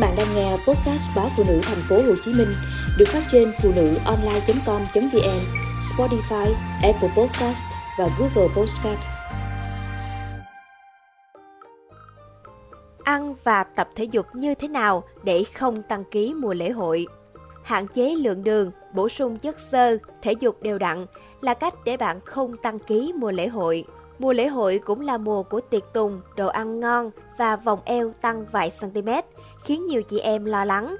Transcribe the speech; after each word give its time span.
bạn 0.00 0.14
đang 0.16 0.34
nghe 0.34 0.50
podcast 0.50 1.16
báo 1.16 1.28
phụ 1.36 1.44
nữ 1.48 1.60
thành 1.62 1.80
phố 1.88 1.96
Hồ 1.96 2.14
Chí 2.24 2.32
Minh 2.32 2.48
được 2.98 3.08
phát 3.08 3.22
trên 3.28 3.52
phụ 3.62 3.72
nữ 3.76 3.94
online.com.vn, 4.04 5.40
Spotify, 5.80 6.52
Apple 6.82 7.10
Podcast 7.16 7.64
và 7.98 8.08
Google 8.18 8.54
Podcast. 8.56 8.98
Ăn 13.04 13.34
và 13.44 13.64
tập 13.64 13.88
thể 13.94 14.04
dục 14.04 14.26
như 14.34 14.54
thế 14.54 14.68
nào 14.68 15.04
để 15.22 15.44
không 15.54 15.82
tăng 15.82 16.04
ký 16.10 16.34
mùa 16.34 16.54
lễ 16.54 16.70
hội? 16.70 17.06
Hạn 17.64 17.86
chế 17.86 18.14
lượng 18.14 18.44
đường, 18.44 18.70
bổ 18.94 19.08
sung 19.08 19.36
chất 19.36 19.60
xơ, 19.60 19.96
thể 20.22 20.32
dục 20.32 20.62
đều 20.62 20.78
đặn 20.78 21.06
là 21.40 21.54
cách 21.54 21.74
để 21.84 21.96
bạn 21.96 22.20
không 22.20 22.56
tăng 22.56 22.78
ký 22.78 23.12
mùa 23.16 23.30
lễ 23.30 23.48
hội. 23.48 23.84
Mùa 24.20 24.32
lễ 24.32 24.46
hội 24.46 24.80
cũng 24.84 25.00
là 25.00 25.18
mùa 25.18 25.42
của 25.42 25.60
tiệc 25.60 25.92
tùng, 25.92 26.20
đồ 26.36 26.46
ăn 26.46 26.80
ngon 26.80 27.10
và 27.36 27.56
vòng 27.56 27.80
eo 27.84 28.12
tăng 28.20 28.46
vài 28.52 28.72
cm, 28.80 29.08
khiến 29.64 29.86
nhiều 29.86 30.02
chị 30.02 30.18
em 30.18 30.44
lo 30.44 30.64
lắng. 30.64 30.96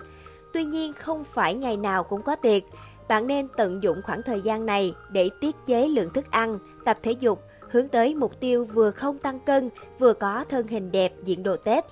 Tuy 0.52 0.64
nhiên 0.64 0.92
không 0.92 1.24
phải 1.24 1.54
ngày 1.54 1.76
nào 1.76 2.04
cũng 2.04 2.22
có 2.22 2.36
tiệc, 2.36 2.62
bạn 3.08 3.26
nên 3.26 3.48
tận 3.56 3.82
dụng 3.82 4.02
khoảng 4.02 4.22
thời 4.22 4.40
gian 4.40 4.66
này 4.66 4.94
để 5.10 5.30
tiết 5.40 5.56
chế 5.66 5.88
lượng 5.88 6.12
thức 6.12 6.30
ăn, 6.30 6.58
tập 6.84 6.98
thể 7.02 7.12
dục, 7.12 7.42
hướng 7.70 7.88
tới 7.88 8.14
mục 8.14 8.40
tiêu 8.40 8.64
vừa 8.64 8.90
không 8.90 9.18
tăng 9.18 9.40
cân, 9.40 9.70
vừa 9.98 10.12
có 10.12 10.44
thân 10.48 10.66
hình 10.66 10.92
đẹp 10.92 11.12
diện 11.24 11.42
đồ 11.42 11.56
Tết. 11.56 11.84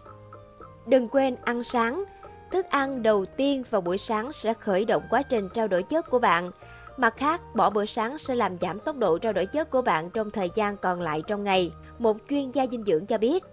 Đừng 0.87 1.09
quên 1.09 1.37
ăn 1.45 1.63
sáng. 1.63 2.05
Thức 2.51 2.67
ăn 2.71 3.03
đầu 3.03 3.25
tiên 3.37 3.65
vào 3.71 3.81
buổi 3.81 3.99
sáng 3.99 4.33
sẽ 4.33 4.55
khởi 4.55 4.85
động 4.85 5.03
quá 5.11 5.23
trình 5.23 5.49
trao 5.55 5.69
đổi 5.69 5.83
chất 5.83 6.11
của 6.11 6.19
bạn. 6.19 6.51
Mặt 6.99 7.17
khác, 7.17 7.41
bỏ 7.55 7.71
bữa 7.71 7.85
sáng 7.85 8.19
sẽ 8.19 8.35
làm 8.35 8.59
giảm 8.61 8.79
tốc 8.79 8.97
độ 8.97 9.19
trao 9.19 9.33
đổi 9.33 9.47
chất 9.47 9.71
của 9.71 9.83
bạn 9.83 10.11
trong 10.11 10.31
thời 10.31 10.51
gian 10.55 10.77
còn 10.77 11.01
lại 11.01 11.23
trong 11.27 11.45
ngày. 11.45 11.73
Một 11.99 12.17
chuyên 12.29 12.51
gia 12.51 12.67
dinh 12.67 12.85
dưỡng 12.85 13.07
cho 13.07 13.19
biết, 13.19 13.45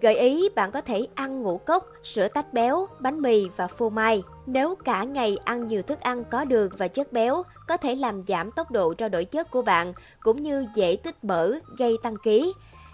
Gợi 0.00 0.14
ý 0.14 0.48
bạn 0.48 0.70
có 0.70 0.80
thể 0.80 1.06
ăn 1.14 1.42
ngũ 1.42 1.58
cốc, 1.58 1.86
sữa 2.02 2.28
tách 2.28 2.52
béo, 2.52 2.86
bánh 3.00 3.22
mì 3.22 3.48
và 3.56 3.66
phô 3.66 3.90
mai. 3.90 4.22
Nếu 4.46 4.74
cả 4.74 5.04
ngày 5.04 5.38
ăn 5.44 5.66
nhiều 5.66 5.82
thức 5.82 6.00
ăn 6.00 6.24
có 6.30 6.44
đường 6.44 6.70
và 6.78 6.88
chất 6.88 7.12
béo, 7.12 7.42
có 7.68 7.76
thể 7.76 7.94
làm 7.94 8.22
giảm 8.26 8.50
tốc 8.52 8.70
độ 8.70 8.94
trao 8.94 9.08
đổi 9.08 9.24
chất 9.24 9.50
của 9.50 9.62
bạn, 9.62 9.92
cũng 10.20 10.42
như 10.42 10.66
dễ 10.74 10.96
tích 10.96 11.24
mỡ, 11.24 11.52
gây 11.78 11.96
tăng 12.02 12.16
ký. 12.16 12.52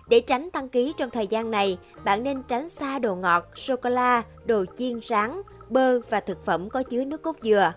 Để 0.08 0.20
tránh 0.20 0.50
tăng 0.50 0.68
ký 0.68 0.94
trong 0.96 1.10
thời 1.10 1.26
gian 1.26 1.50
này, 1.50 1.78
bạn 2.04 2.22
nên 2.22 2.42
tránh 2.42 2.68
xa 2.68 2.98
đồ 2.98 3.14
ngọt, 3.14 3.44
sô-cô-la, 3.56 4.22
đồ 4.44 4.64
chiên 4.76 5.00
rán, 5.08 5.42
bơ 5.68 6.00
và 6.00 6.20
thực 6.20 6.44
phẩm 6.44 6.70
có 6.70 6.82
chứa 6.82 7.04
nước 7.04 7.22
cốt 7.22 7.36
dừa. 7.42 7.72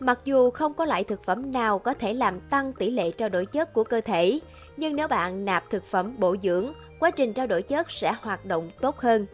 Mặc 0.00 0.18
dù 0.24 0.50
không 0.50 0.74
có 0.74 0.84
loại 0.84 1.04
thực 1.04 1.24
phẩm 1.24 1.52
nào 1.52 1.78
có 1.78 1.94
thể 1.94 2.12
làm 2.12 2.40
tăng 2.40 2.72
tỷ 2.72 2.90
lệ 2.90 3.10
trao 3.10 3.28
đổi 3.28 3.46
chất 3.46 3.72
của 3.72 3.84
cơ 3.84 4.00
thể, 4.00 4.40
nhưng 4.76 4.96
nếu 4.96 5.08
bạn 5.08 5.44
nạp 5.44 5.70
thực 5.70 5.84
phẩm 5.84 6.14
bổ 6.18 6.36
dưỡng, 6.42 6.72
quá 6.98 7.10
trình 7.10 7.32
trao 7.32 7.46
đổi 7.46 7.62
chất 7.62 7.90
sẽ 7.90 8.14
hoạt 8.20 8.44
động 8.44 8.70
tốt 8.80 8.98
hơn. 8.98 9.26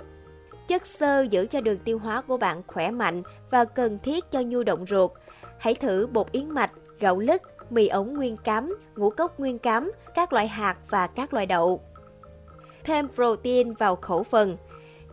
Chất 0.69 0.87
xơ 0.87 1.21
giữ 1.21 1.47
cho 1.47 1.61
đường 1.61 1.79
tiêu 1.79 1.99
hóa 1.99 2.23
của 2.23 2.37
bạn 2.37 2.63
khỏe 2.67 2.91
mạnh 2.91 3.23
và 3.51 3.65
cần 3.65 3.99
thiết 4.03 4.31
cho 4.31 4.41
nhu 4.41 4.63
động 4.63 4.85
ruột. 4.89 5.11
Hãy 5.59 5.75
thử 5.75 6.07
bột 6.13 6.33
yến 6.33 6.51
mạch, 6.51 6.73
gạo 6.99 7.19
lứt, 7.19 7.43
mì 7.71 7.89
ống 7.89 8.15
nguyên 8.15 8.37
cám, 8.37 8.77
ngũ 8.97 9.11
cốc 9.11 9.41
nguyên 9.41 9.59
cám, 9.59 9.93
các 10.15 10.33
loại 10.33 10.49
hạt 10.49 10.77
và 10.91 11.07
các 11.07 11.35
loại 11.35 11.47
đậu. 11.47 11.81
Thêm 12.85 13.09
protein 13.15 13.73
vào 13.73 13.97
khẩu 13.97 14.23
phần. 14.23 14.57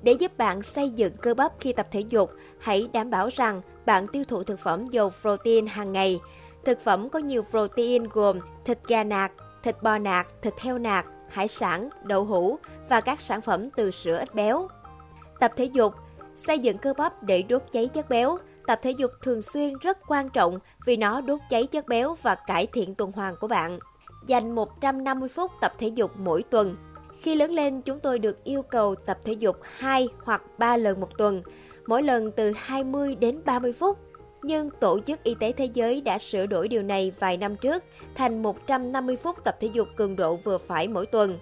Để 0.03 0.11
giúp 0.11 0.37
bạn 0.37 0.61
xây 0.61 0.89
dựng 0.89 1.13
cơ 1.21 1.33
bắp 1.33 1.51
khi 1.59 1.73
tập 1.73 1.87
thể 1.91 1.99
dục, 1.99 2.31
hãy 2.59 2.89
đảm 2.93 3.09
bảo 3.09 3.29
rằng 3.33 3.61
bạn 3.85 4.07
tiêu 4.07 4.23
thụ 4.27 4.43
thực 4.43 4.59
phẩm 4.59 4.87
giàu 4.87 5.11
protein 5.21 5.67
hàng 5.67 5.91
ngày. 5.91 6.19
Thực 6.65 6.79
phẩm 6.79 7.09
có 7.09 7.19
nhiều 7.19 7.43
protein 7.49 8.03
gồm 8.03 8.39
thịt 8.65 8.79
gà 8.87 9.03
nạc, 9.03 9.31
thịt 9.63 9.83
bò 9.83 9.97
nạc, 9.97 10.27
thịt 10.41 10.59
heo 10.59 10.77
nạc, 10.77 11.05
hải 11.29 11.47
sản, 11.47 11.89
đậu 12.03 12.25
hũ 12.25 12.57
và 12.89 13.01
các 13.01 13.21
sản 13.21 13.41
phẩm 13.41 13.69
từ 13.69 13.91
sữa 13.91 14.17
ít 14.17 14.35
béo. 14.35 14.67
Tập 15.39 15.51
thể 15.55 15.65
dục 15.65 15.93
Xây 16.35 16.59
dựng 16.59 16.77
cơ 16.77 16.93
bắp 16.97 17.23
để 17.23 17.41
đốt 17.41 17.61
cháy 17.71 17.87
chất 17.87 18.09
béo. 18.09 18.37
Tập 18.67 18.79
thể 18.83 18.91
dục 18.91 19.11
thường 19.21 19.41
xuyên 19.41 19.73
rất 19.81 19.97
quan 20.07 20.29
trọng 20.29 20.59
vì 20.85 20.97
nó 20.97 21.21
đốt 21.21 21.39
cháy 21.49 21.65
chất 21.65 21.87
béo 21.87 22.15
và 22.21 22.35
cải 22.35 22.67
thiện 22.67 22.95
tuần 22.95 23.11
hoàn 23.11 23.35
của 23.35 23.47
bạn. 23.47 23.79
Dành 24.27 24.55
150 24.55 25.30
phút 25.30 25.52
tập 25.61 25.73
thể 25.80 25.87
dục 25.87 26.11
mỗi 26.17 26.43
tuần. 26.43 26.75
Khi 27.23 27.36
lớn 27.36 27.52
lên, 27.52 27.82
chúng 27.82 28.00
tôi 28.00 28.20
được 28.20 28.44
yêu 28.44 28.61
cầu 28.61 28.95
tập 28.95 29.17
thể 29.23 29.34
dục 29.34 29.58
2 29.61 30.08
hoặc 30.23 30.42
3 30.58 30.78
lần 30.78 31.00
một 31.00 31.17
tuần, 31.17 31.42
mỗi 31.88 32.04
lần 32.04 32.32
từ 32.32 32.52
20 32.56 33.16
đến 33.16 33.39
30 33.45 33.73
phút 33.73 33.98
nhưng 34.44 34.70
Tổ 34.70 35.00
chức 35.00 35.23
Y 35.23 35.36
tế 35.36 35.52
Thế 35.52 35.66
giới 35.66 36.02
đã 36.02 36.17
sửa 36.17 36.45
đổi 36.45 36.67
điều 36.67 36.84
này 36.84 37.11
vài 37.20 37.38
năm 37.38 37.56
trước 37.56 37.84
thành 38.16 38.42
150 38.42 39.16
phút 39.16 39.44
tập 39.44 39.58
thể 39.60 39.70
dục 39.73 39.88
cường 39.95 40.16
độ 40.16 40.36
vừa 40.36 40.58
phải 40.58 40.88
mỗi 40.88 41.06
tuần. 41.06 41.39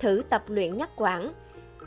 Thử 0.00 0.22
tập 0.30 0.44
luyện 0.46 0.78
ngắt 0.78 0.96
quãng. 0.96 1.32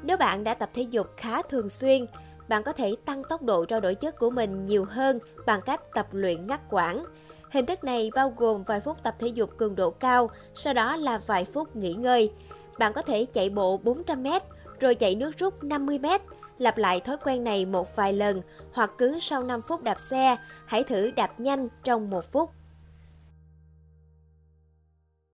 Nếu 0.03 0.17
bạn 0.17 0.43
đã 0.43 0.53
tập 0.53 0.69
thể 0.73 0.81
dục 0.81 1.07
khá 1.17 1.41
thường 1.41 1.69
xuyên, 1.69 2.05
bạn 2.47 2.63
có 2.63 2.73
thể 2.73 2.95
tăng 3.05 3.23
tốc 3.23 3.43
độ 3.43 3.65
trao 3.65 3.79
đổi 3.79 3.95
chất 3.95 4.19
của 4.19 4.29
mình 4.29 4.65
nhiều 4.65 4.85
hơn 4.85 5.19
bằng 5.45 5.61
cách 5.65 5.81
tập 5.93 6.07
luyện 6.11 6.47
ngắt 6.47 6.61
quãng. 6.69 7.05
Hình 7.51 7.65
thức 7.65 7.83
này 7.83 8.11
bao 8.15 8.33
gồm 8.37 8.63
vài 8.63 8.79
phút 8.79 9.03
tập 9.03 9.15
thể 9.19 9.27
dục 9.27 9.57
cường 9.57 9.75
độ 9.75 9.91
cao, 9.91 10.29
sau 10.55 10.73
đó 10.73 10.95
là 10.95 11.17
vài 11.27 11.45
phút 11.45 11.75
nghỉ 11.75 11.93
ngơi. 11.93 12.31
Bạn 12.79 12.93
có 12.93 13.01
thể 13.01 13.25
chạy 13.25 13.49
bộ 13.49 13.79
400m, 13.83 14.39
rồi 14.79 14.95
chạy 14.95 15.15
nước 15.15 15.37
rút 15.37 15.63
50m, 15.63 16.19
Lặp 16.57 16.77
lại 16.77 16.99
thói 16.99 17.17
quen 17.23 17.43
này 17.43 17.65
một 17.65 17.95
vài 17.95 18.13
lần 18.13 18.41
hoặc 18.73 18.91
cứ 18.97 19.19
sau 19.19 19.43
5 19.43 19.61
phút 19.61 19.83
đạp 19.83 19.99
xe, 19.99 20.35
hãy 20.65 20.83
thử 20.83 21.11
đạp 21.11 21.39
nhanh 21.39 21.67
trong 21.83 22.09
1 22.09 22.31
phút. 22.31 22.49